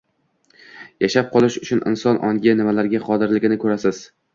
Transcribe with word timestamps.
Yashab 1.05 1.29
qolish 1.35 1.59
uchun 1.67 1.85
inson 1.95 2.21
ongi 2.33 2.59
nimalarga 2.65 3.07
qodirligini 3.09 3.65
koʻrasiz. 3.67 4.07